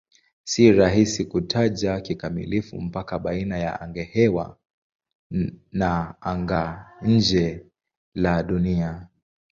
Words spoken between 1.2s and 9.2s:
kutaja kikamilifu mpaka baina ya angahewa na anga-nje la Dunia.